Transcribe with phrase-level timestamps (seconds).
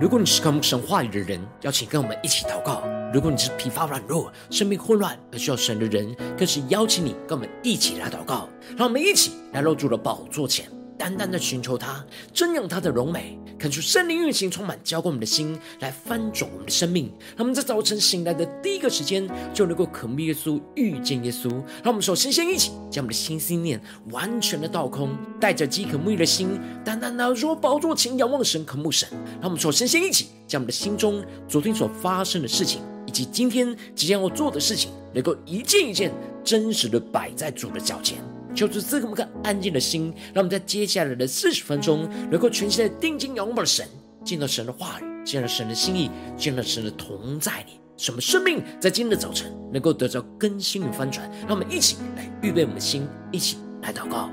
[0.00, 2.82] 如果你是渴慕神话里的人，邀请跟我们一起祷告；
[3.12, 8.48] 如果你是疲乏软弱、生命混乱而需要神的人，更是邀请你跟我们一起来祷告。
[8.78, 10.70] 让我们一起来落主的宝座前，
[11.00, 12.04] 单单的寻求他，
[12.34, 17.10] 瞻仰他的荣美，看出圣灵运行充满，浇灌我们的心，来翻转我们的生命。
[17.34, 21.48] 让我们在早晨醒来的第一个时间，就能够渴慕耶稣、遇见耶稣。
[21.82, 29.08] 让我们首先先一起将我们的心心念完全的倒空，带着饥渴沐浴的心，单单的若宝座前仰望神、渴慕神。
[29.40, 36.12] 让我们首先先一起将我们的心中昨天所发生的事情，以及今天即将要做的事情，能够一件一件
[36.44, 38.18] 真实的摆在主的脚前。
[38.54, 43.86] 求主赐给我们个安静的心，让我们在接下来的四十分钟，能够全心的定睛仰望神，
[44.24, 51.30] 见到神的话语，见到神的心意，见到神的同在里，使我们生命在今天的早晨能够得到更新与翻转。
[51.46, 54.30] 让我们一起来预备我们的心，一起来祷告。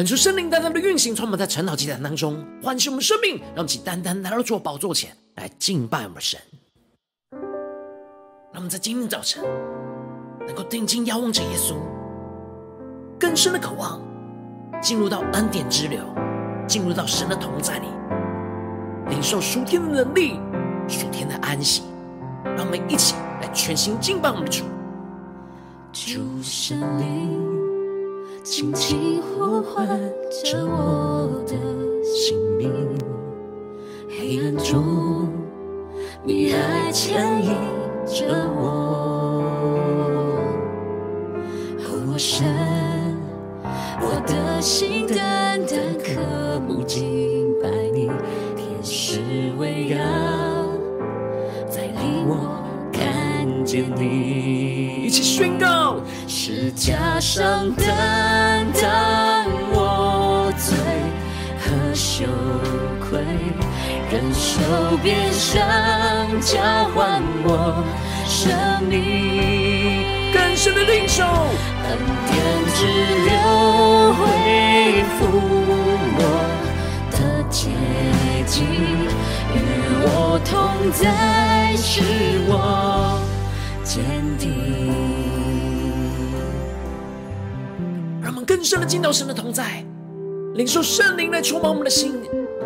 [0.00, 6.40] 恳求圣灵单单的运行，充满在晨祷祭坛当中，唤醒我们生命，让我们起单单来到主宝座前来敬拜我们神。
[8.50, 9.44] 让我们在今天早晨
[10.46, 11.74] 能够定睛仰望着耶稣，
[13.18, 14.00] 更深的渴望
[14.80, 16.00] 进入到恩典之流，
[16.66, 17.86] 进入到神的同在里，
[19.10, 20.40] 领受属天的能力、
[20.88, 21.82] 属天的安息。
[22.42, 24.64] 让我们一起来全心敬拜我们的主，
[25.92, 27.59] 主圣灵。
[28.50, 29.86] 轻轻呼唤
[30.42, 31.54] 着我的
[32.04, 32.68] 姓名，
[34.08, 35.28] 黑暗中，
[36.24, 37.52] 你还牵引
[38.04, 39.44] 着我。
[41.78, 42.44] 哦，神，
[44.00, 48.10] 我的心单单渴慕敬拜你，
[48.56, 49.20] 天使
[49.60, 49.96] 围绕，
[51.68, 52.60] 在你我
[52.92, 55.04] 看见你。
[55.04, 56.00] 一起宣告。
[56.26, 57.86] 十架上担
[63.10, 63.18] 愧，
[64.10, 65.60] 忍受鞭伤
[66.40, 66.60] 交
[66.94, 67.84] 换我
[68.24, 68.52] 生
[68.88, 71.98] 命，更深的领受，恩
[72.30, 72.32] 典
[72.72, 72.86] 之
[73.26, 73.32] 流
[74.14, 75.26] 恢复
[76.16, 76.20] 我
[77.10, 77.68] 的洁
[78.46, 78.64] 净，
[79.54, 79.58] 与
[80.04, 80.52] 我同
[80.92, 82.00] 在，使
[82.48, 83.20] 我
[83.82, 84.04] 坚
[84.38, 84.48] 定。
[88.22, 89.84] 让我们更深的进到神的同在，
[90.54, 92.14] 领受圣灵来充满我们的心，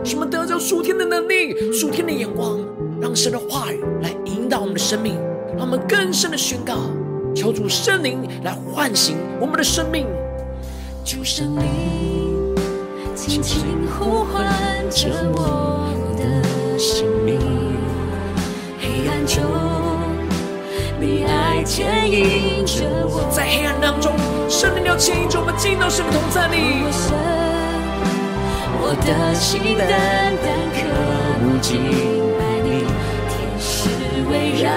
[0.05, 2.59] 使我们得着属天的能力、属天的眼光，
[3.01, 5.17] 让神的话语来引导我们的生命，
[5.57, 6.75] 让我们更深的宣告，
[7.35, 10.07] 求主圣灵来唤醒我们的生命。
[11.05, 12.55] 主圣灵
[13.15, 13.63] 轻轻
[13.99, 14.45] 呼唤
[14.91, 17.39] 着我的生命，
[18.79, 19.43] 黑暗中
[21.01, 24.13] 你爱牵引着我，在黑暗当中。
[24.51, 27.44] 圣灵要牵引着我们进到神的同在里。
[28.87, 29.89] 我的心单
[30.45, 30.47] 单
[30.77, 30.77] 渴
[31.41, 31.81] 慕敬
[32.37, 32.85] 拜你，
[33.33, 33.89] 天使
[34.29, 34.69] 围绕，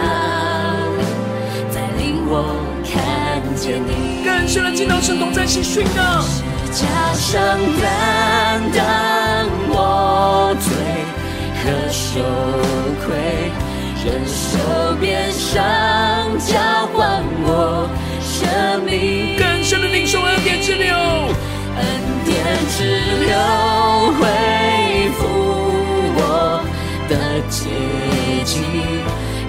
[1.75, 2.55] 带领我
[2.87, 4.23] 看见你。
[4.23, 6.23] 更深的进到神同在，去宣告。
[6.23, 8.79] 十架上担当
[9.71, 10.71] 我罪
[11.59, 12.23] 和羞
[13.03, 13.51] 愧，
[14.05, 14.95] 忍受
[16.39, 16.55] 交
[16.93, 17.89] 换我
[18.21, 19.35] 生命。
[19.61, 20.95] 神的领受恩典之流，
[22.47, 22.83] 恩典之
[23.25, 23.35] 流
[24.13, 24.21] 恢
[25.17, 25.19] 复
[26.15, 26.63] 我
[27.09, 27.11] 的
[27.49, 27.59] 洁
[28.45, 28.63] 净，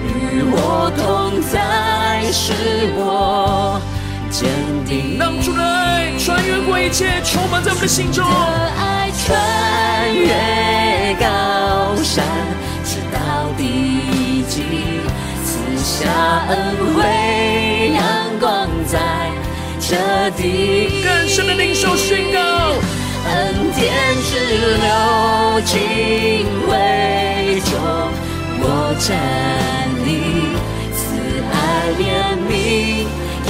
[0.03, 2.53] 与我同在，是
[2.95, 3.79] 我
[4.29, 4.49] 坚
[4.85, 5.17] 定。
[5.17, 8.25] 让主的爱穿越过一切，充满在我们的心中。
[8.25, 8.35] 的
[8.77, 12.25] 爱穿越高山，
[12.83, 14.63] 直到地极，
[15.45, 16.09] 赐下
[16.49, 18.03] 恩惠，阳
[18.39, 19.28] 光在。
[19.89, 19.95] 这
[20.37, 23.91] 地更深的领受宣告，恩典
[24.21, 24.37] 之
[24.77, 27.73] 流尽为中，
[28.61, 28.63] 我
[28.99, 29.17] 站
[30.05, 30.07] 立，
[30.93, 31.01] 慈
[31.49, 31.57] 爱
[31.97, 32.03] 怜
[32.47, 32.51] 悯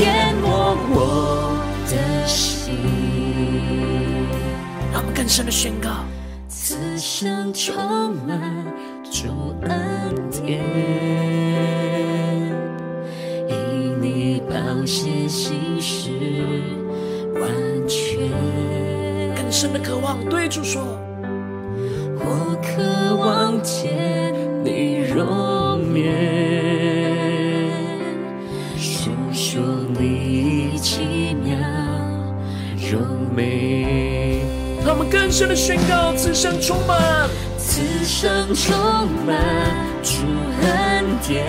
[0.01, 0.47] 淹没
[0.91, 1.59] 我
[1.89, 1.93] 的
[2.25, 2.79] 心。
[4.93, 5.89] 让我们更深的宣告，
[6.47, 7.75] 此生充
[8.25, 8.65] 满
[9.11, 11.48] 主恩典。
[14.89, 16.09] 血心事
[17.39, 17.47] 完
[17.87, 18.27] 全，
[19.35, 20.81] 更深的渴望对主说，
[22.17, 24.33] 我渴望见
[24.63, 27.69] 你容颜，
[28.79, 29.61] 诉说
[29.99, 31.55] 你奇妙
[32.91, 32.97] 柔
[33.35, 34.41] 美。
[34.83, 38.75] 让我们更深的宣告，此生充满，此生充
[39.27, 39.37] 满
[40.03, 40.25] 主
[40.63, 41.45] 恩典。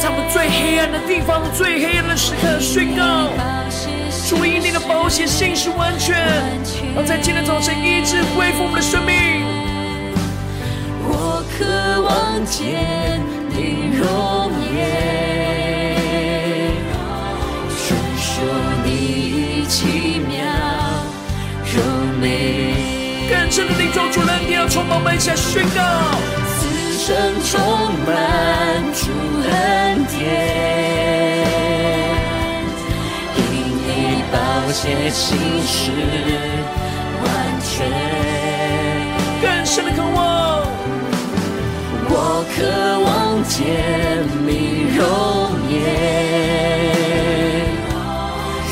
[0.00, 3.28] 在我们最黑暗的地方，最黑暗的时刻，宣告
[4.28, 6.16] 主以你的宝血信是完全，
[6.96, 9.12] 而在今天早晨医治恢复我们的生命。
[11.04, 14.80] 我渴望见你容颜，
[17.70, 18.42] 述说
[18.84, 20.32] 你奇妙
[21.64, 21.78] 柔
[22.20, 22.74] 美。
[23.30, 25.80] 更深的领受主恩典，要充满满下宣告。
[27.04, 27.60] 生充
[28.06, 28.14] 满
[28.92, 29.10] 主
[29.50, 30.22] 恩典，
[33.36, 33.40] 因
[33.82, 34.36] 你宝
[34.70, 35.90] 血心事
[37.24, 37.26] 完
[37.60, 37.90] 全。
[39.42, 40.62] 更深的渴望，
[42.08, 42.14] 我
[42.54, 42.62] 渴
[43.00, 43.58] 望见
[44.46, 45.02] 你容
[45.72, 45.74] 颜，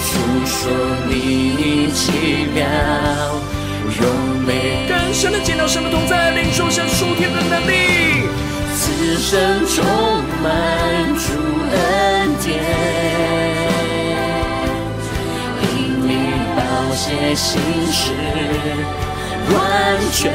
[0.07, 0.09] 述
[0.47, 0.55] 说
[1.09, 2.63] 你奇妙
[3.99, 4.07] 柔
[4.47, 4.87] 美。
[4.89, 8.00] 更深的见到神的同在，领受神属天的能力。
[9.21, 9.85] 此生充
[10.43, 10.49] 满
[11.15, 11.23] 主
[11.73, 11.77] 恩
[12.43, 12.49] 典，
[15.75, 15.77] 因
[16.09, 16.11] 你
[16.57, 16.59] 宝
[16.95, 17.61] 血心
[17.93, 18.03] 事
[19.53, 19.55] 完
[20.11, 20.33] 全。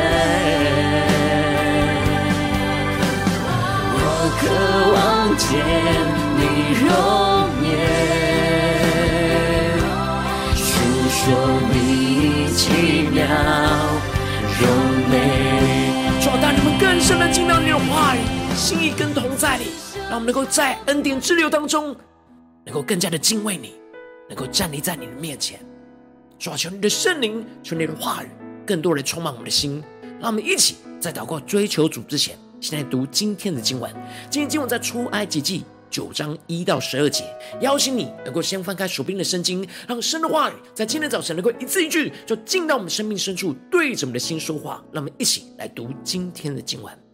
[3.98, 4.00] 我
[4.40, 4.42] 渴
[4.94, 4.96] 望
[5.36, 5.44] 见
[6.38, 6.42] 你
[6.86, 6.88] 容
[7.64, 7.68] 颜，
[10.56, 10.64] 述
[11.10, 11.18] 说
[11.74, 11.74] 你
[12.54, 12.62] 奇
[13.12, 13.18] 妙
[14.62, 14.64] 柔
[15.10, 15.12] 美。
[16.22, 18.45] 主带你们更深的进到你的话语。
[18.56, 19.66] 心意跟同在里，
[20.10, 21.94] 让我们能够在恩典之流当中，
[22.66, 23.74] 能够更加的敬畏你，
[24.30, 25.60] 能够站立在你的面前。
[26.40, 28.30] 主啊，求你的圣灵，求你的话语，
[28.66, 29.84] 更多的充满我们的心。
[30.22, 33.94] 让我们一起在祷告追求主之前，先来读今天的经文。
[34.30, 37.26] 今天经文在出埃及记九章一到十二节。
[37.60, 44.82] 邀请你能够先翻开手边的圣经，让神的话语在今天早晨能够一字一句，就进到我们生命深处，对着我们的心说话。
[44.94, 47.05] 让我们一起来读今天的经文。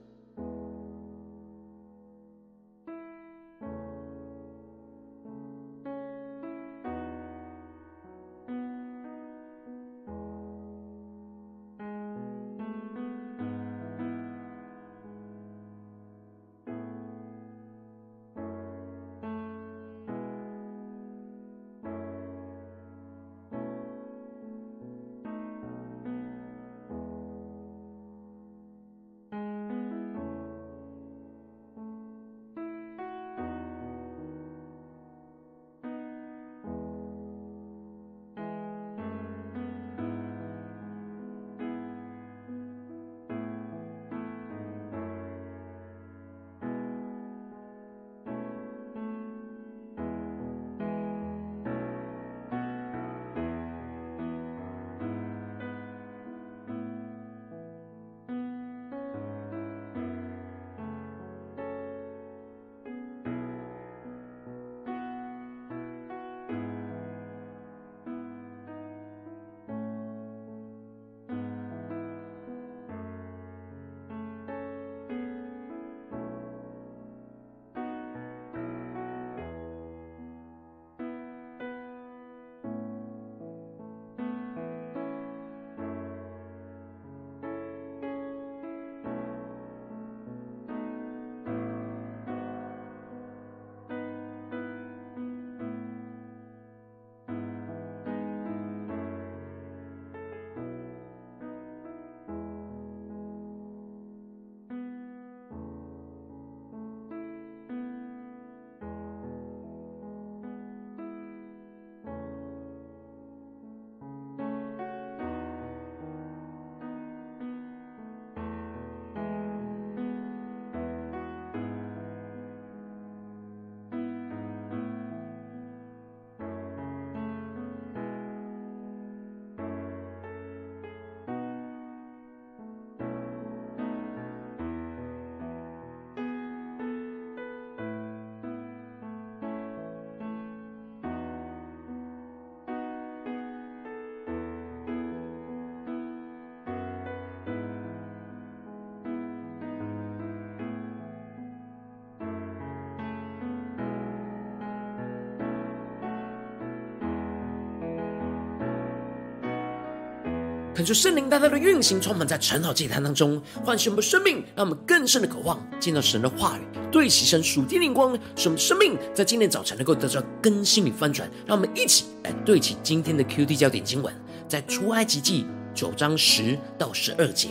[160.82, 166.62] 恳求圣灵大大的运行，充满在晨祷祭坛当中，唤醒我们生命，让我们更深的渴望见到神的话语，
[166.92, 171.30] 对齐神属天灵光，使我们生命在今天早晨能够得到更新与翻转。
[171.46, 174.12] 让我们一起来对齐今天的 QT 焦点经文，
[174.48, 177.50] 在出埃及记九章十到十二节，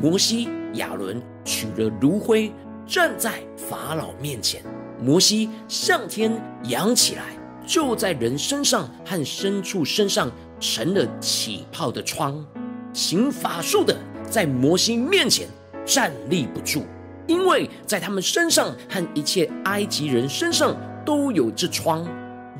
[0.00, 2.52] 摩西亚伦取了炉灰，
[2.86, 4.62] 站在法老面前，
[5.02, 6.32] 摩西向天
[6.68, 7.24] 扬起来，
[7.66, 10.30] 就在人身上和牲畜身上
[10.60, 12.46] 成了起泡的疮。
[12.92, 13.96] 行法术的
[14.28, 15.46] 在摩西面前
[15.84, 16.84] 站立不住，
[17.26, 22.06] 因为在他们身上和一切埃及人身上都有这疮。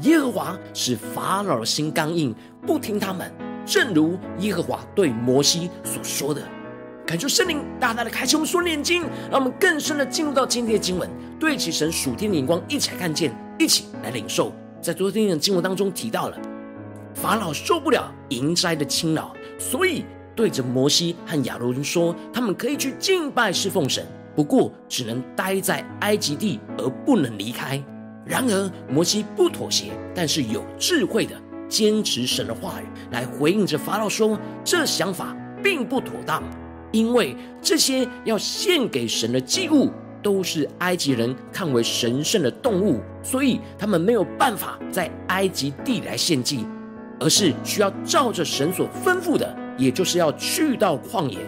[0.02, 3.32] 耶和华使法老的心刚硬，不听他们，
[3.66, 6.40] 正如耶和华对摩西所说的。
[7.04, 14.52] 感受圣灵大大的开启我们属灵眼睛，让我们更深的进入到今天的经文，对齐神属天的眼光，一起来看见，一起来领受。
[14.80, 16.38] 在昨天的经文当中提到了，
[17.14, 20.04] 法老受不了营斋的侵扰，所以。
[20.38, 27.82] 对着摩西和亚伦说：“他们可以去敬拜侍奉神，不过只能待在埃及地，而不能离开。”
[28.24, 31.34] 然而摩西不妥协，但是有智慧的
[31.68, 36.40] 坚持神的话语，来回应着法老说：“这想法并不妥当，
[36.92, 39.90] 因为这些要献给神的祭物
[40.22, 46.64] 都是埃及人看为神圣的动物，所以他们没有办法在埃及地来献祭，
[47.18, 51.38] 而是需要照着神所吩咐的。”也就是要去到旷野，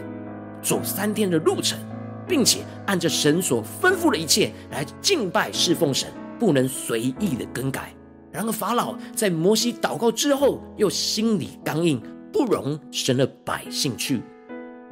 [0.63, 1.79] 走三天的路程，
[2.27, 6.09] 并且按着神所吩咐的一切来敬拜侍奉神，
[6.39, 7.93] 不能随意的更改。
[8.33, 12.01] 然而法老在摩西祷告之后，又心里刚硬，
[12.33, 14.23] 不容神的百姓去。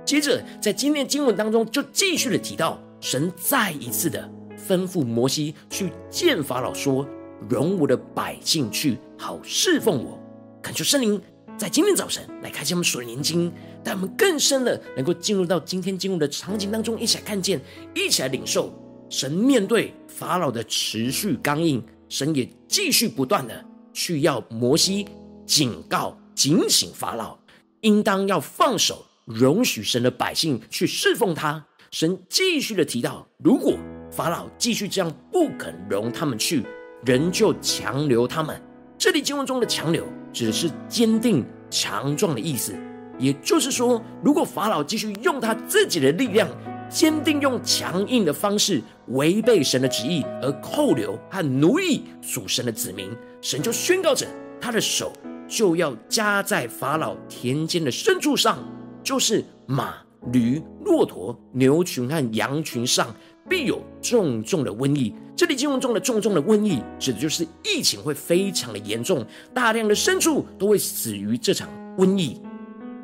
[0.04, 4.28] 接着在今天经文当中，就继续的提到，神再一次的
[4.68, 7.06] 吩咐摩西去见法老，说
[7.48, 10.18] ：“容我的百姓去，好侍奉我。”
[10.60, 11.22] 恳求圣灵。
[11.58, 17.60] 在今天早晨来开启我们属灵眼睛，带我们更深的能够进入到今天经文的场景当中，一起来看见，
[17.96, 18.72] 一起来领受。
[19.10, 25.08] 神面对法老的持续刚硬，神也继续不断的去要摩西
[25.46, 27.36] 警告、警醒法老，
[27.80, 31.66] 应当要放手，容许神的百姓去侍奉他。
[31.90, 33.76] 神继续的提到，如果
[34.12, 36.62] 法老继续这样不肯容他们去，
[37.04, 38.62] 仍旧强留他们。
[38.98, 42.74] 这里经文中的强留，指的是坚定强壮的意思，
[43.16, 46.48] 也就是说，如果法老继续用他自己的力量，
[46.90, 53.08] 坚定用强硬的方式违背神的旨意，而扣留和奴役属神的子民，
[53.40, 54.26] 神就宣告着
[54.60, 55.12] 他的手
[55.46, 58.58] 就要加在法老田间的牲畜上，
[59.04, 59.94] 就是马、
[60.32, 63.14] 驴、骆驼、牛群和羊群上，
[63.48, 65.14] 必有重重的瘟疫。
[65.38, 72.40] 这里经文中的重重的瘟疫，指的就是疫情会非常的严重，大量的牲畜都会死于这场瘟疫。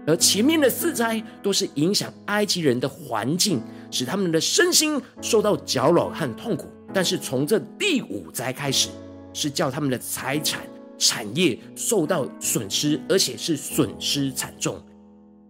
[0.04, 6.66] 而前面的四灾都是影响埃及人的环境，使他们的身心受到搅扰和痛苦。
[6.92, 8.88] 但是从这第五灾开始，
[9.32, 10.60] 是叫他们的财产、
[10.98, 14.76] 产业受到损失，而且是损失惨重。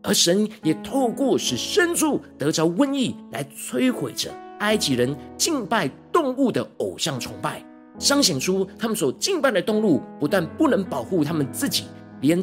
[0.03, 4.31] 而神也透过使牲畜得着瘟疫来摧毁着。
[4.65, 7.63] 埃及人敬拜动物的偶像崇拜，
[7.99, 11.85] 彰显出他们所敬拜的动物不但不能保护他们自己，
[12.23, 12.43] 连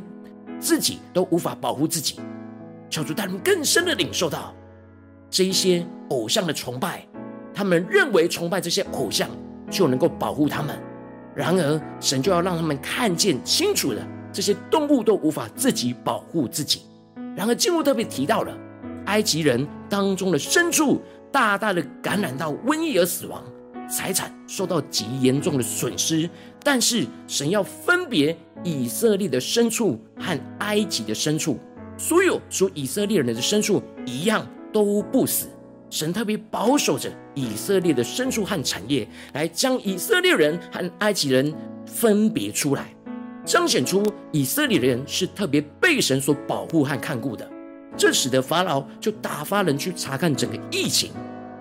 [0.59, 2.19] 自己都无法保护自己。
[2.91, 4.53] 求主带他们更深的领受到
[5.31, 7.03] 这一些偶像的崇拜，
[7.55, 9.27] 他们认为崇拜这些偶像
[9.71, 10.77] 就能够保护他们。
[11.33, 16.81] 然而，神就要让他们看见清楚了，这些动物都无法自己保护自己。
[17.35, 18.55] 然而，经文特别提到了
[19.05, 21.01] 埃及人当中的牲畜。
[21.31, 23.43] 大大的感染到瘟疫而死亡，
[23.89, 26.29] 财产受到极严重的损失。
[26.63, 31.57] 但是神要分别以色列的牲畜和埃及的牲畜，
[31.97, 35.47] 所有属以色列人的牲畜一样都不死。
[35.89, 41.53] 神特别保守着以色列的牲畜和产业，来将以色列人和埃及人
[41.85, 42.95] 分别出来，
[43.43, 47.49] 彰显出以色列人是特别被神所保护和看顾的。
[47.97, 51.11] 这使得法老就打发人去查看整个疫情，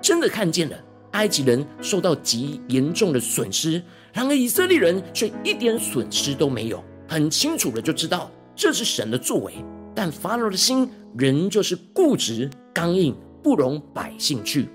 [0.01, 0.77] 真的看见了
[1.13, 3.83] 埃及人受到极严重的损失，
[4.13, 9.53] 然而以色列人却一点损失都没有，很清楚的就知道这是神的作为。
[9.95, 14.69] 但法老的心仍旧是固执刚硬，不容百姓去，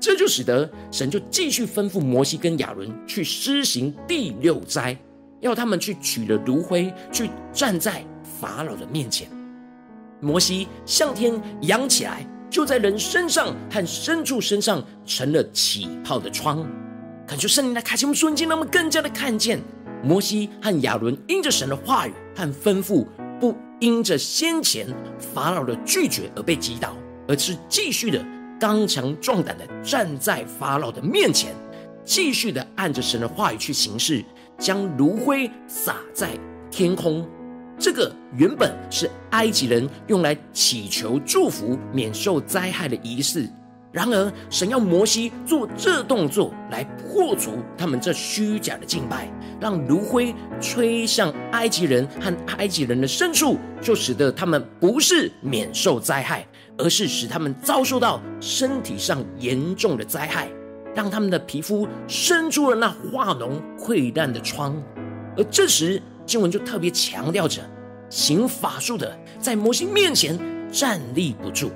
[0.00, 4.96] 这就使得神就继续吩咐摩西跟亚伦去施行第六灾，
[5.40, 8.06] 要他们去取了炉灰，去站在
[8.40, 9.28] 法老的面前。
[10.24, 16.66] 摩西向天扬起来，就在人身上和牲畜身上成了起泡的疮。
[17.26, 19.60] 恳求圣灵来开启我们瞬间，让我们更加的看见
[20.02, 23.06] 摩西和亚伦因着神的话语和吩咐，
[23.38, 24.86] 不因着先前
[25.18, 26.96] 法老的拒绝而被击倒，
[27.28, 28.24] 而是继续的
[28.58, 31.54] 刚强壮胆的站在法老的面前，
[32.04, 34.24] 继续的按着神的话语去行事，
[34.58, 36.30] 将炉灰撒在
[36.70, 37.26] 天空。
[37.78, 43.48] 这个原本是埃及人用来祈求祝福、免受灾害的仪式。
[43.90, 56.44] 然而，神要摩西做这动作来破除他们这虚假的敬拜，让炉灰吹向埃及人和埃及人的深处，就使得他们不是免受灾害，
[56.76, 60.48] 而是使他们遭受到身体上严重的灾害，
[60.92, 64.74] 让他们的皮肤生出了那化脓溃烂的疮。
[65.36, 67.62] 而这时，经文就特别强调着，
[68.08, 70.38] 行法术的在摩西面前
[70.70, 71.70] 站立不住，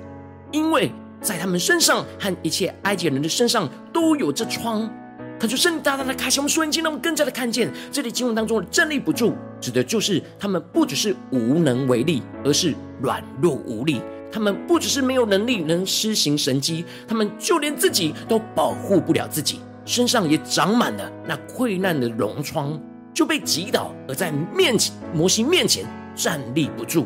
[0.51, 0.91] 因为。
[1.21, 4.89] 在他们身上和一切埃及人的身上都有这疮，
[5.37, 14.01] 他就圣大大的开启我们眼睛，让我们更加的看见这里经文当中的站立不住，指的就是他们不只是无能为力，而是软弱无力。
[14.31, 22.79] 他们不只是没有能力能施行神迹，他们就连自己都保护不了自己，身上也长满了那溃烂的脓疮，
[23.13, 25.85] 就被击倒而在面前摩西面前
[26.15, 27.05] 站立不住。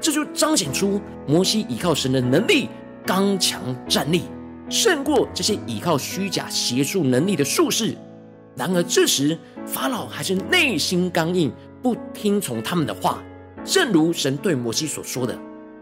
[0.00, 2.68] 这就彰显出摩西依靠神的能力。
[3.06, 4.22] 刚强站立，
[4.68, 7.96] 胜过这些依靠虚假邪术能力的术士。
[8.54, 11.50] 然而这时法老还是内心刚硬，
[11.82, 13.22] 不听从他们的话。
[13.64, 15.36] 正如神对摩西所说的：“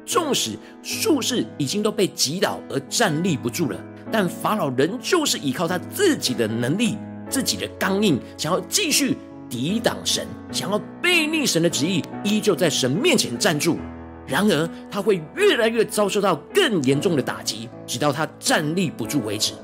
[0.07, 3.79] 纵使术士已经都被击倒而站立不住了，
[4.11, 6.97] 但法老仍旧是依靠他自己的能力、
[7.29, 9.17] 自己的刚硬，想要继续
[9.49, 13.79] 抵挡神，想要背逆神的旨意，依旧在神面前站住。”
[14.27, 19.55] 然而，他会越来越遭受到更严重的打击，直到他站立不住为止。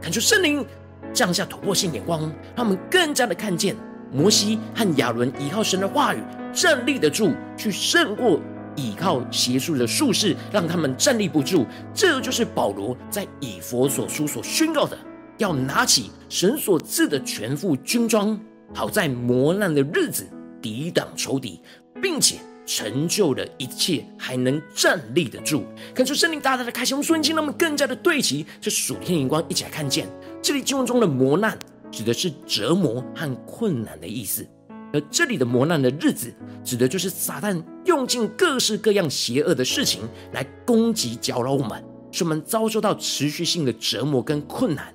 [0.00, 0.62] 恳求圣灵
[1.10, 2.20] 降下突破性眼光，
[2.54, 3.74] 让我们更加的看见
[4.12, 6.18] 摩西和亚伦依靠神的话语
[6.52, 8.38] 站立得住，去胜过
[8.76, 11.64] 依靠邪术的术士，让他们站立不住。
[11.94, 14.98] 这就是保罗在以弗所书所宣告的：
[15.38, 18.38] 要拿起神所赐的全副军装，
[18.74, 20.26] 好在磨难的日子
[20.60, 21.60] 抵挡仇敌，
[22.00, 22.36] 并且。
[22.64, 25.64] 成就了一切，还能站立得住。
[25.92, 30.06] 看出圣灵大大的开启，我们瞬间，让我们更加的对齐这属天荧光，一起来看见
[30.40, 31.58] 这里经文中的磨难，
[31.90, 34.46] 指的是折磨和困难的意思。
[34.92, 36.32] 而这里的磨难的日子，
[36.64, 44.94] 指的就是撒旦用尽各式各样邪恶的事情来攻击搅扰我们，使我们遭受到持续性的折磨跟困难。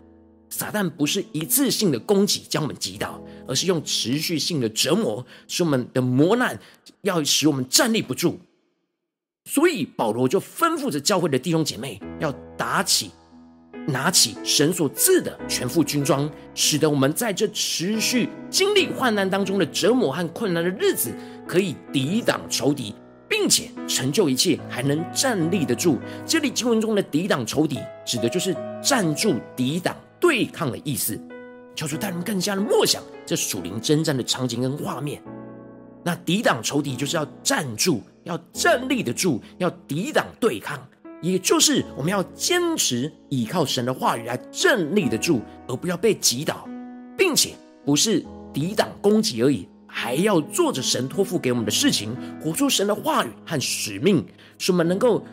[0.57, 6.59] 撒旦不是一次性的攻击将我们击倒，而是用持续性的折磨，使我们的磨难
[7.03, 8.39] 要使我们站立不住。
[9.45, 13.11] 所以保罗就吩咐着教会的弟兄姐妹，要打起、
[13.85, 21.13] 拿起神所赐的全副军装，使得我们在这持续经历患难当中的折磨和困难的日子，
[21.47, 22.95] 可以抵挡仇敌，
[23.29, 25.99] 并且成就一切，还能站立得住。
[26.25, 29.95] 这里经文中的抵挡仇敌，指的就是站住抵挡。
[30.19, 31.19] 对抗的意思，
[31.75, 35.21] 求主带人更加的默想这属灵征战的场景跟画面。
[36.03, 40.79] 那抵挡仇敌，就是要站住，要站立得住，要抵挡对抗，
[41.21, 46.67] 也就是我们要坚持依靠神的话语来站立得住，而不要被击倒，
[47.17, 47.53] 并且
[47.85, 54.25] 不是抵挡攻击而已，还要做着神托付给我们的事情，活出神的话语和使命，
[54.57, 55.23] 使我们能够。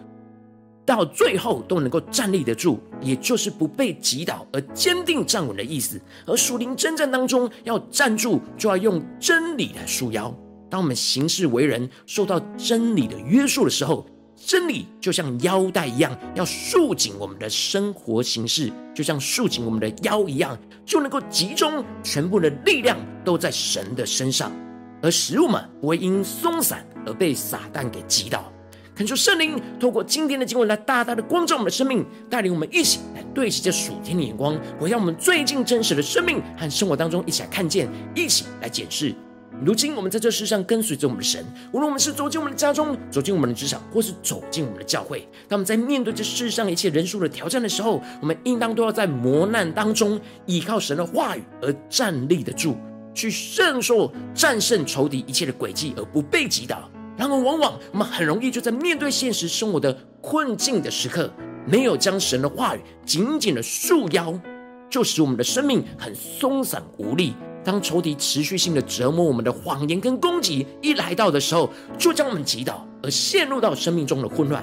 [0.87, 6.01] 到最后都能够站立得住，也就是不被击倒而坚定站稳的意思。
[6.27, 10.35] 而属灵征战当中要站住，就要用真理来束腰。
[10.71, 24.53] 当我们行事为人受到真理的约束的时候，真理就像腰带一样，要束紧我们的生活形式，就像束紧我们的腰一样，就能够集中全部的力量都在神的身上，
[25.01, 28.53] 而食物们不会因松散而被撒旦给击倒。
[28.95, 39.13] 恳求圣灵透过今天的经文来大大的光照我们的生命，带领我们一起来对齐这属天的眼光，回到我们最近真实的生命和生活当中，一起来看见，一起来检视。
[39.65, 52.77] 如今我们在这世上跟随着我们的神，无论我们是走进我们的家中，走进我们的职场，或是走进我们的教会，当我们在面对这世上一切人数的挑战的时候，我们应当都要在磨难当中依靠神的话语而站立得住，
[53.13, 56.89] 去胜受战胜仇敌一切的诡计，而不被击倒。
[57.17, 61.33] 然而，往往我们很容易就在面对现实生活的困境的时刻，
[61.67, 64.39] 没有将神的话语紧紧的束腰，
[64.91, 67.35] 就使我们的生命很松散无力。
[67.63, 74.63] 当仇敌持续性的折磨我们的谎言跟攻击一来到的时候，就将我们击倒，而陷入到生命中的混乱。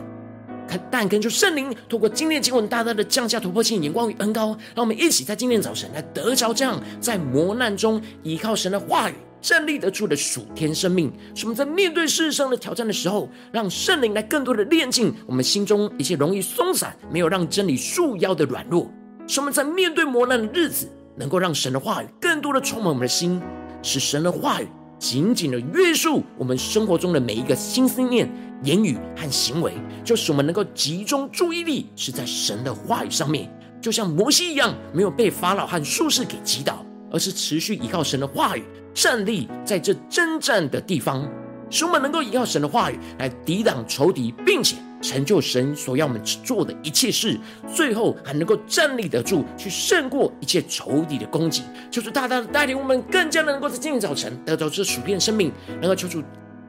[0.90, 11.12] 但根据圣灵透过今天经文，大大的降下突破性眼光与恩膏，让我们一起在今天早晨来得着这样在磨难中依靠神的话语站立得住的属天生命。
[11.34, 18.90] 使我们在面对世上的挑战的时候，让圣灵来更多的炼净我们心中一些容易松散、没有让真理束腰的软弱。
[19.28, 23.42] 使我们在面对磨难的日子，能够让神的话语更多的充满我们的心，
[23.82, 24.68] 使神的话语
[25.00, 28.30] 紧紧的约束我们生活中的每一个心思念。
[28.64, 29.74] 言语和行为，
[30.04, 33.52] 就使我们能够集中注意力，是在神的话语上面，
[33.82, 41.28] 就像摩西一样，没有被法老和术士给击倒，而是持续依靠神的话语，站立在这征战的地方，
[41.70, 47.40] 使我们能够依靠神的话语来抵挡仇敌，并且成就神所要我们做的一切事，
[47.74, 51.64] 最后还能够站立得住，去胜过一切仇敌的攻击。
[51.90, 56.24] 求主大大的带领我们，更加的能够在今天早晨得到这属天的生命，能够求主。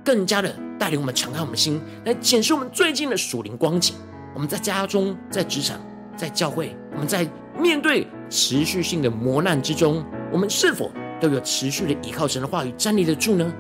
[0.05, 3.95] 更加的带领我们敞开我们的心，来检视我们最近的属灵光景。
[4.35, 5.79] 我们在家中、在职场、
[6.17, 7.25] 在教会，我们在
[7.63, 13.55] 面对持续性的磨难之中，我们是否都有持续的依靠神的话语站立得住呢？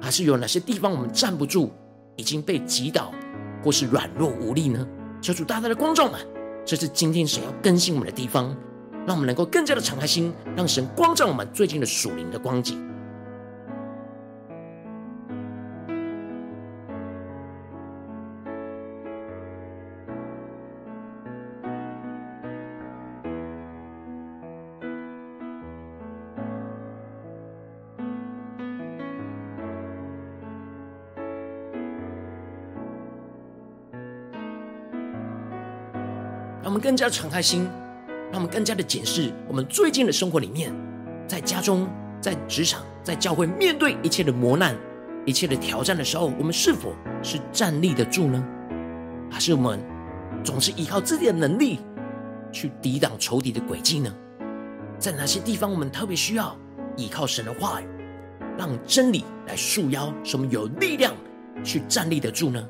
[0.00, 1.72] 还是有哪些地方我们站不住，
[2.14, 3.12] 已经被击倒，
[3.60, 4.86] 或是软弱无力呢？
[5.20, 6.20] 求主大大的光照们，
[6.64, 8.56] 这是今天神要更新我们的地方，
[9.04, 12.80] 让我们能够更加的敞开心，让神光照我们最近的属灵的光景。
[36.62, 37.66] 让我们更加敞开心，
[38.30, 40.72] 让我们更加的检视我们最近的生活里面，
[41.26, 41.88] 在家中、
[42.20, 44.76] 在职场、在教会，面对一切的磨难、
[45.24, 46.92] 一切的挑战的时候，我们是否
[47.22, 48.44] 是站立得住呢？
[49.30, 49.80] 还是我们
[50.44, 51.80] 总是依靠自己的能力
[52.52, 54.14] 去抵挡仇敌的诡计呢？
[54.98, 56.54] 在哪些地方我们特别需要
[56.94, 57.86] 依靠神的话语，
[58.58, 61.14] 让真理来束腰，使我们有力量
[61.64, 62.62] 去站立得住呢？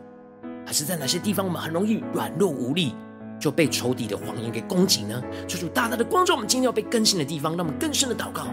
[0.65, 2.95] 还是在哪些地方我们很容易软弱无力？
[3.41, 5.21] 就被仇敌的谎言给攻击呢？
[5.49, 8.47] 求主大大的光照我们今天要被更新的地方，让我们更深的祷告。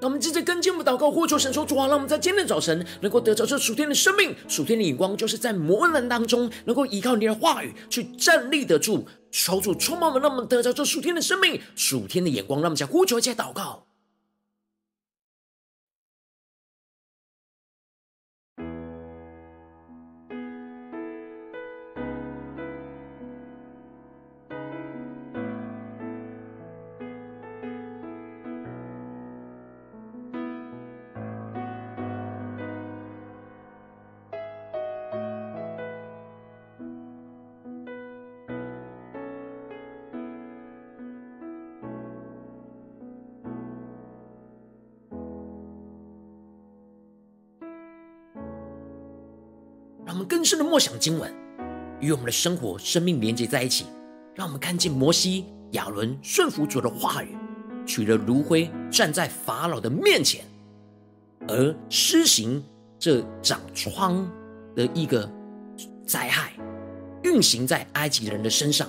[0.00, 9.06] 那我们接着跟进我们祷告，呼求神说主啊，让我们在今天的早晨能够得着这属天的生命、属天的眼光，就是在磨难当中能够依靠你的话语去站立得住。
[9.30, 12.60] 求主充满我们，让我们得着这属天的生命、属天的眼光。
[12.60, 13.89] 让我们向呼求一起祷告。
[50.50, 51.32] 深的默想经文，
[52.00, 53.86] 与我们的生活、生命连接在一起。
[54.34, 57.36] 让我们看见摩西、亚伦顺服主的话语，
[57.86, 60.44] 取了炉灰，站在法老的面前，
[61.46, 62.60] 而施行
[62.98, 64.28] 这长疮
[64.74, 65.30] 的一个
[66.04, 66.52] 灾害，
[67.22, 68.88] 运行在埃及人的身上。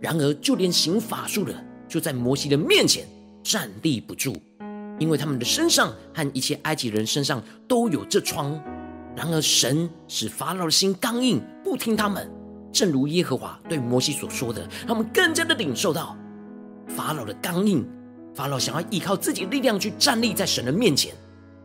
[0.00, 1.54] 然而，就连行法术的，
[1.86, 3.06] 就在摩西的面前
[3.42, 4.34] 站立不住，
[4.98, 8.58] 因为他们的身上和一切埃及人身上都有这疮。
[9.16, 12.28] 然而，神使法老的心刚硬，不听他们，
[12.72, 16.16] 正如耶和华对摩西所说的，让我们更加的领受到
[16.88, 17.88] 法老的刚硬。
[18.34, 21.14] 法老想要依靠自己的力量去站立在神的面前，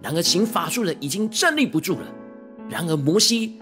[0.04, 2.08] 然而行法术的已经站立不住了。
[2.70, 3.60] 然而，摩西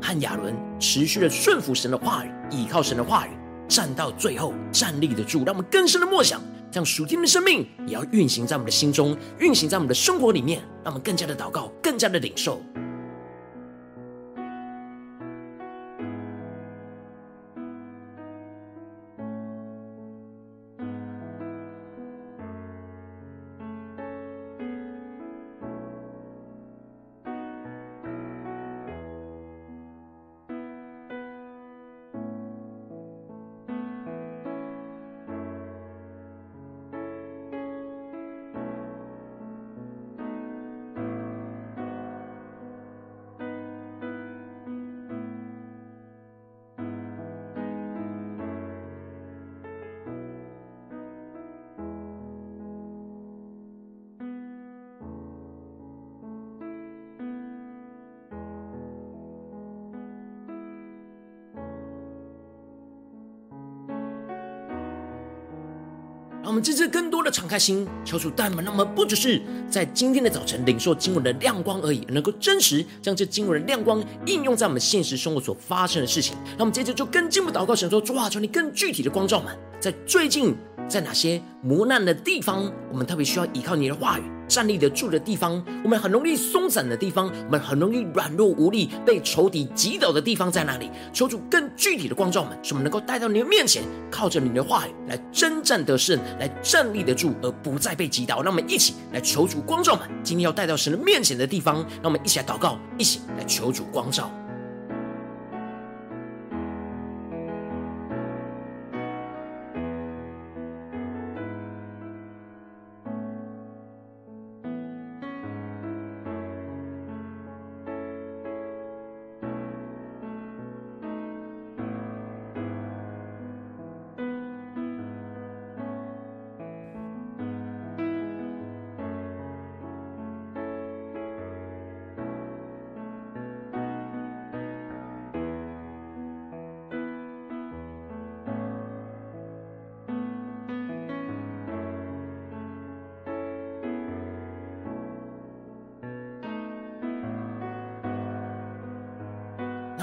[0.00, 3.30] 和亚伦持续的顺服神的话语，依靠神的话语，
[3.68, 5.44] 站到最后站立得住。
[5.44, 6.40] 让我们更深的默想，
[6.72, 12.62] 让属天的生命也要运行在我们的心中，运行在我们的生活里面，让我们更加的祷告，更加的领受。
[66.46, 68.64] 让我们这次更多的敞开心，敲出大门。
[68.64, 76.36] 那么不只是在今天的早晨领受经文的亮光而已，能够真实将这经文的亮光应用在我们现实生活所发生的事情。
[76.56, 80.54] 那我们接着就更进一步祷告，神说：主啊，求你更具体的光照们，在最近
[80.88, 84.35] 在哪些磨难的地方，我们特别需要依靠你的话语。
[84.48, 90.90] 站立得住的地方，我们很容易松散的地方，我们很容易软弱无力，被仇敌击倒的地方在哪里？
[91.12, 98.42] 求主更具体的光照我们，使我们能够带到你的面前，靠着你的话语来征战得胜，来站立得住，而不再被击倒。
[98.42, 104.30] 让我们一起来求主光照我们，今天要带到神的面前的地方，让我们一起来祷告，一起来求主光照。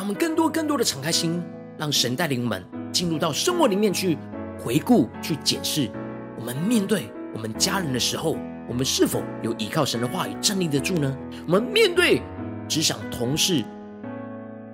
[0.04, 1.42] 我们更多更多的敞开心，
[1.78, 2.62] 让神带领我们
[2.92, 4.18] 进入到生活里面去
[4.60, 5.90] 回顾、去检视。
[6.38, 8.36] 我们面对我们家人的时候，
[8.68, 11.18] 我们是否有依靠神的话语站立得住呢？
[11.48, 12.22] 我们面对
[12.68, 13.64] 职场同事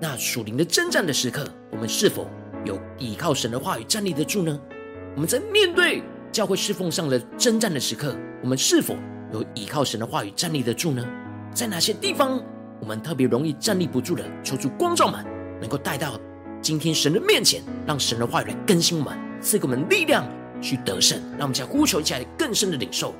[0.01, 2.27] 那属灵的征战的时刻，我们是否
[2.65, 4.59] 有依靠神的话语站立得住呢？
[5.13, 8.95] 我们在面对教会侍奉上的征战的时刻，我们是否
[9.31, 11.05] 有依靠神的话语站立得住呢？
[11.53, 12.43] 在哪些地方？
[12.79, 15.25] 我们特别容易站立不住的，求主光照们，
[15.59, 16.19] 能够带到
[16.61, 20.25] 今天神的面前，让神的话语来更新我们，赐给我们力量
[20.61, 21.19] 去得胜。
[21.31, 23.13] 让我们再呼求一下更深的领受。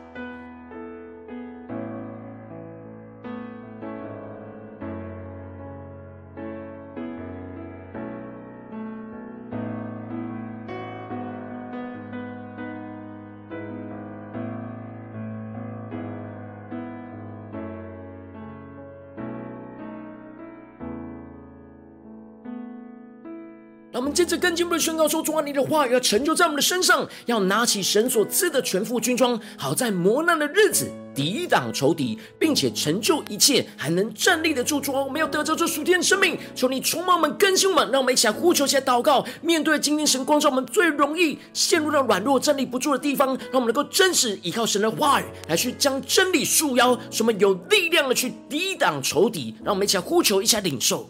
[24.19, 34.81] 接着更进一步的宣告说：“主啊，你的话语要成就在我们的身上，要拿起神所赐的全副军装，好在磨难的日子抵挡仇敌，并且成就一切，还能站立得住。
[34.81, 39.25] 主啊，我们要得着这属天的生命，求你充满我们，更新我们，让我们一起来呼求，一起来祷告。
[39.41, 49.55] 面对今天神光照我们最容易陷入到软弱、站立不住的地方，让我们能够真实依靠神的话语来去将真理束腰，使我们有力量的去抵挡仇敌。
[49.63, 51.09] 让我们一起来呼求，一起来领受。”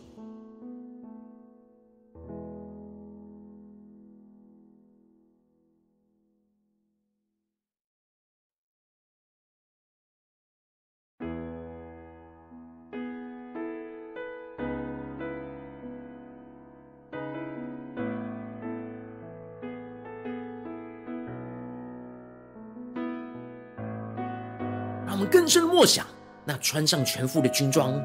[25.50, 26.06] 深的默想，
[26.46, 28.00] 那穿上全副的军装，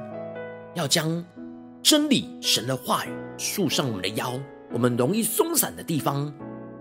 [0.75, 1.23] 要将
[1.83, 4.41] 真理、神的话语束上我们的腰。
[4.73, 6.33] 我们容易松散的地方，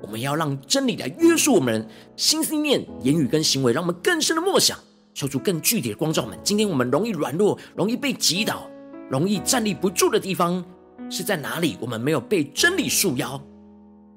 [0.01, 3.73] 我们要让真理来约束我们心思念、言语跟行为。
[3.73, 4.79] 让我们更深的默想，
[5.13, 6.25] 求出更具体的光照。
[6.25, 8.67] 们今天我们容易软弱、容易被击倒、
[9.11, 10.63] 容易站立不住的地方
[11.09, 11.77] 是在哪里？
[11.79, 13.39] 我们没有被真理束腰。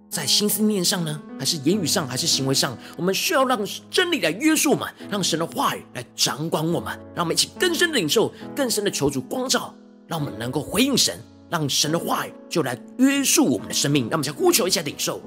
[0.08, 3.58] 在心思念上呢，还是言语上，还是行为上，我们需要让
[3.90, 9.74] 真理来约束我们，让神的话语来掌管我们，让我们一起更深的领受，更深的求主光照，
[10.06, 11.18] 让我们能够回应神，
[11.50, 14.04] 让神的话语就来约束我们的生命。
[14.04, 15.20] 让我们先呼求一下领受。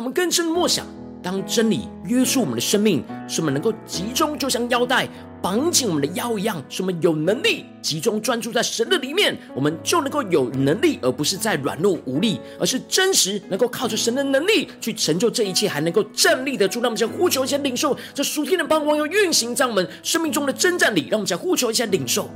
[0.00, 0.86] 我们更深的默想，
[1.22, 5.06] 当真理约束我们的生命，使我们能够集中，就像腰带
[5.42, 16.80] 绑紧我们的腰一样，使我们有能力集中专注在神的里面，我们就能够有能力，而不是在软弱无力，而是真实能够靠着神的能力去成就这一切，还能够站立得住。
[16.80, 22.30] 让我们先呼求一下领受，这属天的盼望要运行在我们生命中的征战里，让我们先呼求一下领受。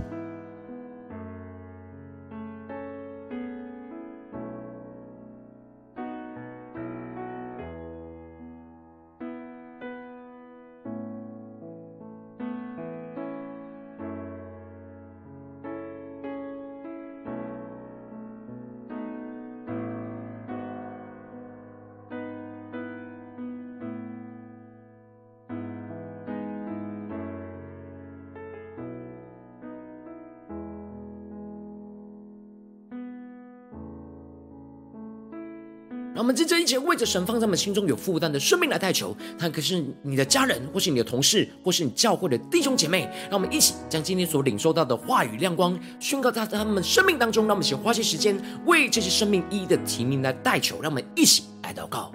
[36.35, 43.09] 们在这一切为着神放在我们心中有负担的生命来代求，他可是你的家人，或是你的同事，或是你教会的弟兄姐妹。
[43.31, 47.47] 让我们一起将今天所领受到的话语亮光宣告在他们生命当中。
[47.47, 50.81] 让我们一起花些时间为这些生命一一的提名来代求。
[50.83, 52.13] 让我们一起来祷告。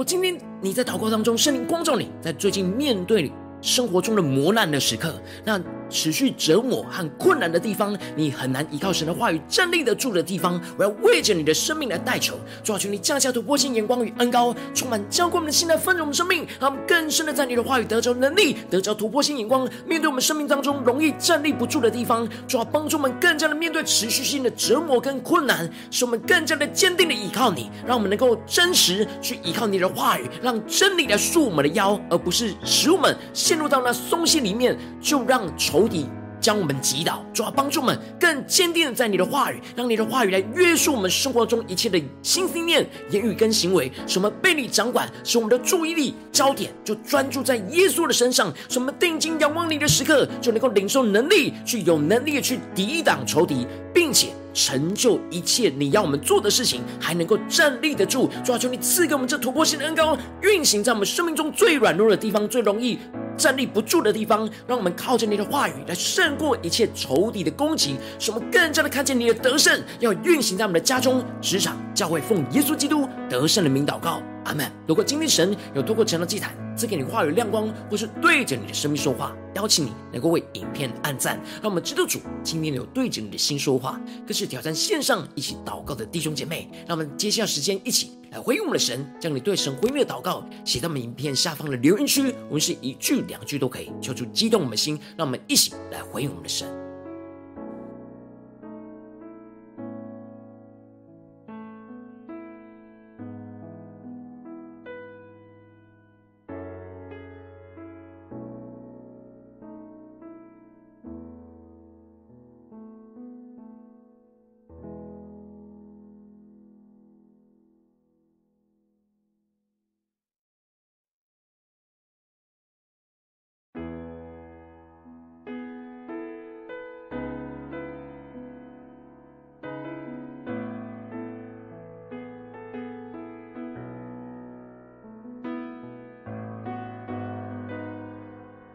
[0.00, 5.60] 我今天你在祷告当中，圣灵光照你，在最近面对生活中的磨难的时刻，那。
[5.90, 35.79] 持续折磨和困难的地方，你很难依靠神的话语站立得住的地方，我要为着你的生命来代求，主啊，求你降下突破性眼光与恩膏，充满浇灌我们的心来丰盛生命，让我们更深的在你的话语得着能力，得着突破性眼光，面对我们生命当中容易站立不住的地方，主啊，帮助我们更加的面对持续性的折磨跟困难，使我们更加的坚定的依靠你，让我们能够真实去依靠你的话语，让真理来束我们的腰，而不是使我们陷入到那松懈里面，就让仇。
[35.80, 36.04] 仇敌
[36.42, 58.28] 将我们击倒，主啊帮助我们更坚定的在你的话语，让你的话语来约束我们生活中一切的心思念、言语跟行为，什么被你掌管，使我们的注意力焦点就专注在耶稣的身上，什么定睛仰望你的时刻，就能够领受能力，去有能力的去抵挡仇敌，并且成就一切你要我们做的事情，还能够站立得住。
[58.44, 62.98] 抓住你赐给我们这突破性的恩膏，运行在我们生命中最软弱的地方，最容易。
[63.36, 74.70] 站立不住的地方，让我们靠着你的话语来胜过一切仇敌的攻击，使我们更加的看见你的得胜，要运行在我们的家中、职场、教会，奉耶稣基督得胜的名祷告，阿门。
[74.86, 88.12] 如果今天神有透过晨祷祭坛赐给你话语亮光，或是对着你的生命说话，邀请你能够为影片按赞，让我们知道主今天有对着你的心说话，更是挑战线上一起祷告的弟兄姐妹，让我们接下来时间一起。
[88.30, 96.79] 来回应我们的神，将你对神回应的祷告写在我们影片下方的留言区，我们是一句两句都可以，求主激动我们的心，让我们一起来回应我们的神。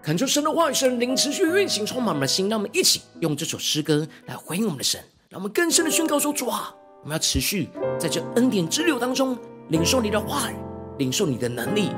[0.05, 2.47] 恳求神的话语、神灵持续运行，充满我们的心。
[2.47, 9.35] 让我们一起用这首诗歌来回应我们的神，让我们更深的宣告说：主啊，我们要持续在这恩典之流当中，
[9.69, 10.55] 领受你的话语，
[10.99, 11.89] 领受你的能力，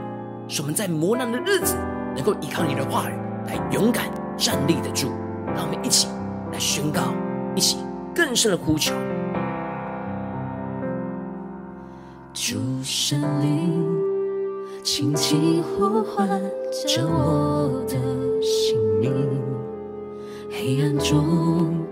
[0.48, 1.76] 使我们在磨难的日子
[2.16, 3.14] 能够依靠你的话语
[3.46, 5.12] 来勇敢站立得住。
[5.54, 6.08] 让我们一起
[6.54, 7.14] 来宣告，
[7.58, 7.76] 一起
[8.16, 8.94] 更深的呼求。
[12.34, 12.56] 主
[12.86, 14.07] 神灵。
[14.88, 16.26] 轻轻呼唤
[16.88, 17.98] 着我的
[18.42, 19.12] 姓名，
[20.50, 21.86] 黑暗中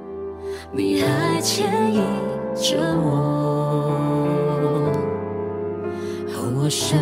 [0.72, 2.02] 你还牵引
[2.56, 3.12] 着我。
[6.30, 6.98] 哦，我神，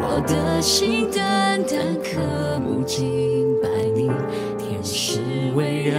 [0.00, 2.20] 我的心单单渴
[2.60, 4.08] 慕敬拜你，
[4.58, 5.18] 天使
[5.56, 5.98] 围绕，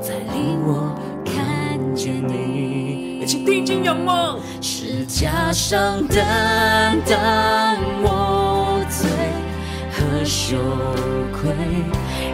[0.00, 3.24] 在令我看见你。
[3.26, 4.38] 请定睛仰望。
[5.08, 9.08] 加上担当我罪
[9.90, 10.58] 和羞
[11.32, 11.50] 愧，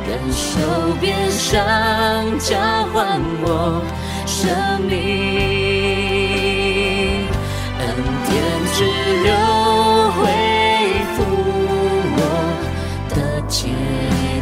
[0.05, 0.59] 忍受
[1.01, 1.65] 鞭伤，
[2.41, 2.59] 交
[2.93, 3.81] 换我
[4.27, 4.51] 生
[4.89, 4.93] 命，
[7.79, 7.83] 恩
[8.27, 8.35] 典
[8.73, 8.83] 之
[9.23, 9.31] 流
[10.19, 10.21] 恢
[11.15, 11.17] 复
[12.17, 12.21] 我
[13.11, 13.17] 的
[13.47, 13.69] 洁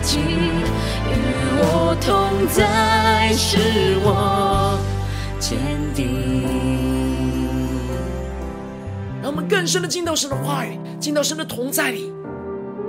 [0.00, 0.10] 净，
[1.06, 1.12] 与
[1.60, 2.10] 我同
[2.48, 4.08] 在，使我
[5.38, 5.58] 坚
[5.94, 7.01] 定。
[9.22, 12.12] 让我们更深的进到神的话语，进到神的同在里，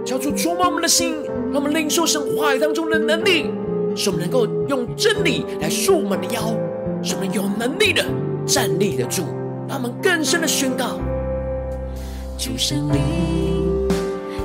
[0.03, 3.51] 求主触摸我们的心，让我们领受神话语当中的能力，
[3.95, 6.55] 使我们能够用真理来束我们的腰，
[7.03, 8.03] 使我们有能力的
[8.47, 9.23] 站立得住。
[9.69, 10.99] 让我们更深的宣告：
[12.35, 13.87] 主圣灵，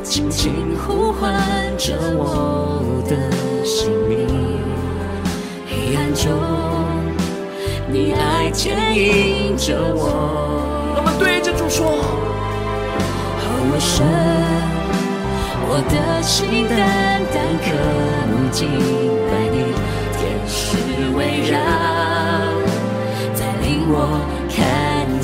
[0.02, 0.52] 轻轻
[0.86, 1.40] 呼唤
[1.78, 4.28] 着我的姓名，
[5.66, 6.30] 黑暗中
[7.90, 10.77] 你爱牵引着我。
[11.68, 11.86] 让我们对着主说：
[13.44, 13.96] 哦，我神，
[15.68, 16.76] 我的心单
[17.32, 17.66] 单渴
[18.30, 18.58] 慕敬
[19.28, 19.56] 拜你，
[20.16, 20.56] 天使
[21.14, 21.18] 围
[21.50, 21.54] 绕，
[23.38, 23.94] 带领我。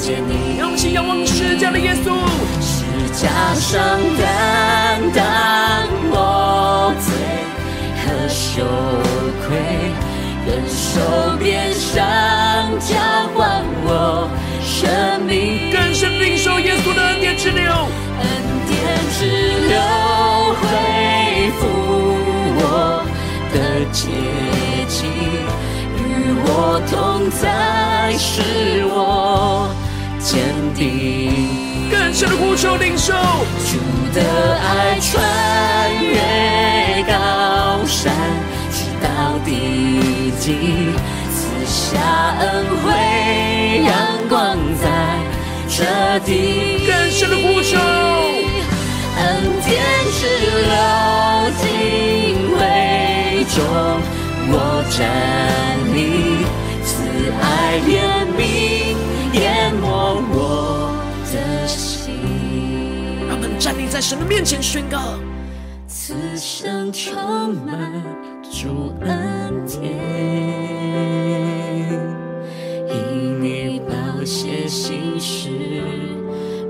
[0.06, 2.12] 让我们一起仰望十架的耶稣，
[2.60, 2.84] 十
[3.14, 5.24] 架上担当
[6.12, 7.08] 我罪
[8.04, 8.62] 和羞
[9.48, 9.56] 愧，
[10.46, 11.00] 忍受
[11.38, 11.96] 鞭伤
[12.78, 12.94] 交
[13.34, 14.28] 换我
[14.62, 15.72] 生命，
[18.66, 18.72] 典
[19.12, 19.24] 之
[19.68, 19.72] 流
[20.60, 20.62] 恢
[21.58, 21.62] 复
[22.56, 22.62] 我
[23.52, 23.56] 的
[23.92, 24.00] 洁
[24.88, 24.96] 净，
[25.96, 26.00] 与
[26.44, 26.48] 我
[26.90, 26.92] 同
[27.30, 27.42] 在
[28.18, 28.32] 是
[28.86, 29.68] 我。
[30.20, 30.40] 坚
[30.74, 30.80] 定，
[31.90, 33.76] 更深的呼求领受，主
[34.14, 34.20] 的
[34.56, 35.12] 爱穿
[36.02, 38.10] 越高山，
[38.72, 40.96] 直到地极，
[41.30, 42.00] 赐下
[42.40, 42.90] 恩惠，
[43.84, 43.92] 阳
[44.30, 44.84] 光在
[45.68, 45.84] 这
[46.20, 46.86] 地。
[46.86, 47.76] 更深的呼求，
[49.76, 50.70] 恩典之流
[51.60, 51.64] 敬
[52.56, 53.58] 畏中，
[54.50, 54.54] 我
[54.90, 54.98] 站
[55.94, 55.98] 立，
[56.84, 56.90] 慈
[57.40, 57.44] 爱
[57.80, 57.88] 怜
[58.38, 58.40] 悯。
[59.34, 59.82] 淹没
[60.30, 60.94] 我
[61.32, 62.14] 的心，
[63.28, 65.18] 让我们站立在神的面前宣告：
[65.88, 68.00] 此生充满
[68.52, 69.90] 主恩典，
[72.88, 75.50] 因你宝血心事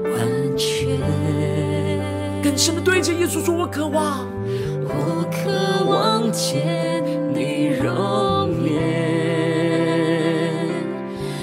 [0.03, 1.24] 完全。
[2.55, 4.25] 更深的对着耶稣说：我渴望，
[4.85, 7.03] 我渴望见
[7.35, 8.71] 你容颜。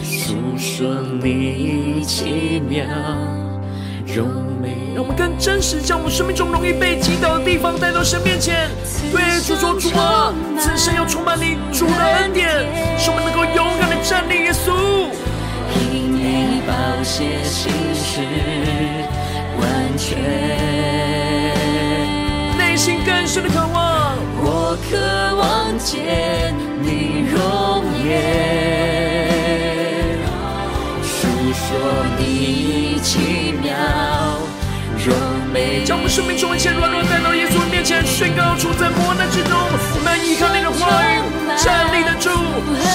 [0.01, 0.87] 诉说
[1.21, 2.85] 你奇妙
[4.07, 4.23] 柔
[4.61, 8.69] 美，让我们更真实，将我们生命中容易被击倒的地方带到神面前，
[9.11, 12.47] 对主说：主啊，此生要充满你主的恩典，
[12.97, 14.45] 使我们能够勇敢的站立。
[14.45, 14.71] 耶稣，
[15.91, 16.71] 因你宝
[17.03, 18.21] 血心事
[19.59, 20.17] 完全，
[22.57, 24.97] 内心更深的渴望，我渴
[25.37, 27.39] 望见你容
[28.05, 28.60] 颜。
[35.51, 41.19] 美，将我们生命中一切软弱带到耶稣面前，宣告出在磨难之中，我们依靠你的话语
[41.59, 42.31] 站立得住，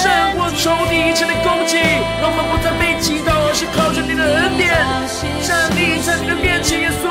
[0.01, 1.77] 胜过仇敌一切的攻击，
[2.19, 4.73] 让我们不再被击倒，而是靠着你的恩典
[5.45, 6.81] 站立在你的面前。
[6.81, 7.05] 耶稣，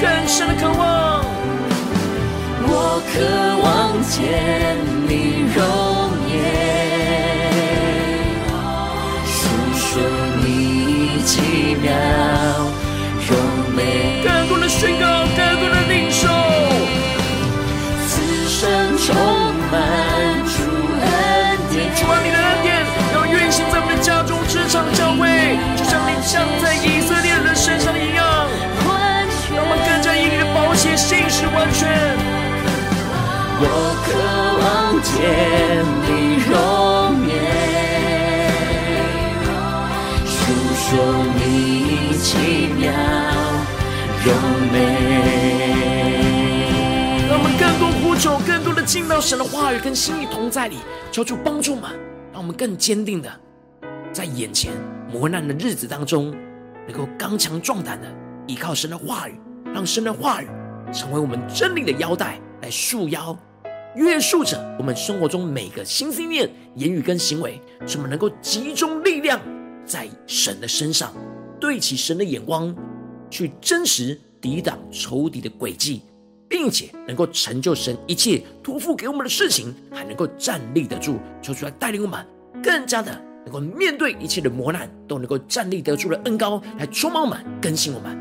[0.00, 1.24] 更深的渴望，
[2.68, 3.14] 我渴
[3.64, 3.66] 望
[4.04, 4.76] 见
[5.08, 5.58] 你容
[6.28, 6.34] 颜。
[9.26, 9.36] 诉
[9.74, 9.88] 说
[10.44, 10.44] 你
[11.24, 11.90] 奇妙，
[14.24, 16.28] 更多的宣告，更多的领受。
[18.08, 19.14] 此生充
[19.70, 19.74] 满
[20.46, 20.62] 主
[21.02, 21.04] 恩
[21.70, 22.66] 典，主啊，你的恩典
[23.14, 28.24] 要运行在我们的家中、职场、教会，就像你降在以色列人身上一样。
[29.54, 31.88] 让我们更加以你的宝血信实完全。
[33.58, 33.64] 我
[34.04, 34.08] 渴
[34.60, 35.10] 望见
[49.26, 50.76] 神的话语跟心意同在里，
[51.10, 51.90] 求主帮助们，
[52.32, 53.28] 让我们更坚定的
[54.12, 54.72] 在眼前
[55.12, 56.32] 磨难的日子当中，
[56.86, 58.06] 能够刚强壮胆的
[58.46, 59.34] 依靠神的话语，
[59.74, 60.46] 让神的话语
[60.92, 63.36] 成为我们真理的腰带，来束腰，
[63.96, 69.40] 约束着我们生活中每个心思念、言语跟行为，使我们能够集中力量。
[69.84, 71.12] 在神的身上，
[71.60, 72.72] 对齐神的眼光，
[73.28, 76.02] 去真实抵挡仇敌的诡计，
[76.48, 82.24] 并且能够成就神一切托付给我们的事情，还能够站立得住，求主来带领我们，
[82.62, 88.16] 更加的能够面对一切的磨难，都能够站立得住的恩高来充满我们，更新我们。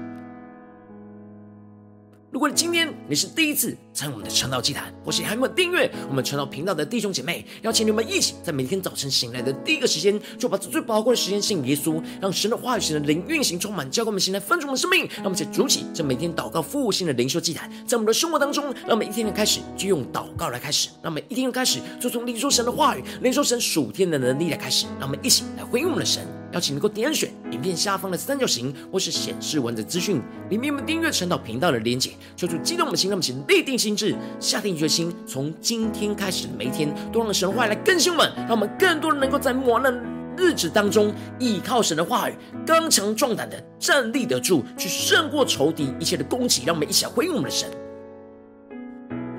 [2.31, 15.07] 如果今天你是第一次参与我们的晨祷祭坛，或是还没有订阅我们晨祷频道的弟兄姐妹，邀请你们一起在每天早晨醒来的第一个时间，就把最宝贵的时间献给耶稣，让神的话语、神的灵运行充满，教灌我们心来分足我们生命。
[15.15, 24.87] 让我们一起筑起这每天祷告复兴的灵修祭坛，在我们的生活当中，让我们一天的开始就用祷告来开始，让我们一天的开始就从领受神的话语、领受神属天的能力来开始。
[24.99, 26.27] 让我们一起来回应我们的神。
[26.51, 32.11] 邀请能够点选影片下方的三角形，或是显示文字资讯里面有订阅晨祷频道的连结。
[32.37, 39.93] 求主激动我们的心，让我们请立定心志，下定决心，从今天开始的每一天，都让神话来更新我们，让我们更多人能够在磨难
[40.35, 42.33] 日子当中，依靠神的话语，
[42.65, 46.63] 刚强壮胆的站立得住，去胜过仇敌一切的攻击。
[46.65, 47.69] 让我们一起来回应我们的神。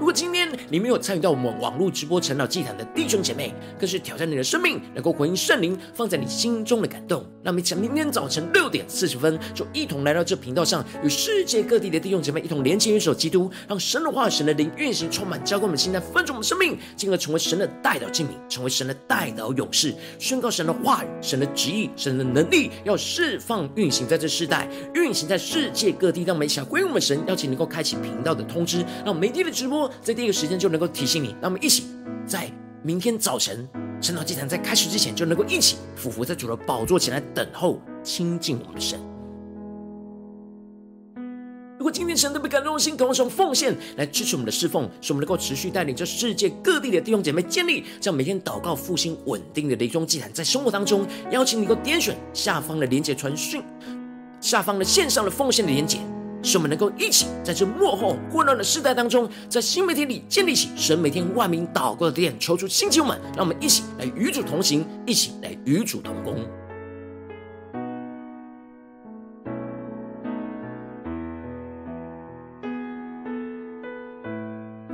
[0.07, 7.27] 如果今天你没有参与到我们网络直播晨祷祭坛的弟兄姐妹，更是挑战你的生命，能够回应圣灵放在你心中的感动。
[7.43, 26.23] 那我们想明天早晨六点四十分，就一同来到这频道上，与世界各地的弟兄姐妹一同连接、元首基督，让神的话、神的灵运行充满，浇灌我们心，来分盛我们生命，进而成为神的代祷敬拜，成为神的代祷勇士，宣告神的话语、神的旨意、神的能力，要释放运行在这世代，运行在世界各地。
[26.23, 29.91] 让我们想归我们神，邀请能够开启频道的通知，让每天的直播。
[30.03, 31.85] 在第一个时间就能够提醒你，让我们一起
[32.27, 32.51] 在
[32.83, 33.69] 明天早晨
[34.01, 38.99] 晨祷祭坛在开始之前，就能够一起俯伏在主的宝座前来等候亲近我们的神。
[41.79, 53.63] 如果今天神特别感动的心，渴望用奉献来支持我们的侍奉，使我们能够持续带领着世界各地的弟兄姐妹建立这样每天祷告复兴稳定的灵中祭坛，在生活当中，邀请你能够点选下方的连结传讯，
[54.41, 56.01] 下方的线上的奉献的连结。
[56.47, 66.47] 使我们能够一起在这幕后混乱的时代当中，在新媒体里建立起神每天万名祷告的殿，求主兴起我们，让我们一起来与主同行，一起来与主同工。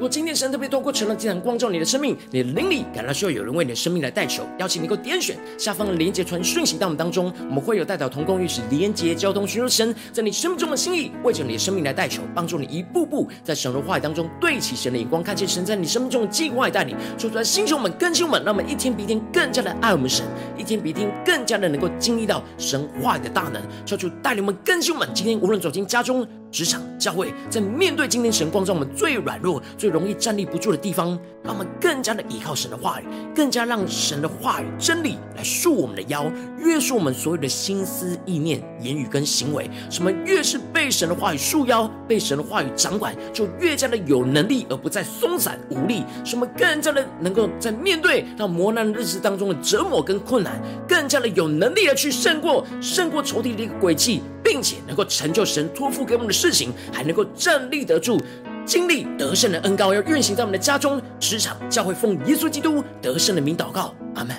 [0.02, 20.26] 如果今天神特别透过晨祷祭坛光照你的生命，你的灵里感到需要有人为你的生命来代求，邀请你能够点选下方的连结传讯息到我们当中，我们会有代表同工，与是连结交通，寻求神在你生命中的心意，为着你的生命来代求，帮助你一步步在神的话语当中对齐神的眼光，看见神在你生命中的计划带领，说出来星球们、更新们，让我们一天比一天更加的爱我们神，
[20.58, 26.26] 一天比一天更加的能够经历到神话语的大能，求主带领我们更新们，今天无论走进家中。
[26.52, 39.68] 职场、教会，在面对今天神光照我们最软弱、最容易站立不住的地方，让我们更加的依靠神的话语，更加让神的话语真理来束我们的腰，约束我们所有的心思意念、言语跟行为。
[39.88, 46.04] 什么越是被神的话语束腰，被神的话语掌管，就越加的有能力，而不再松散无力。
[46.22, 54.20] 什么更加的能够在面对那磨难的日子当中的折磨跟困难，更加的有能力的去胜过胜过仇敌的一个诡计。
[54.44, 58.20] 并且能够成就神托付给我们的事情，还能够站立得住，
[58.64, 64.34] 经历得胜的恩高，要运行在我们的家中、职场、教会，奉耶稣基督得胜的名祷告，阿门。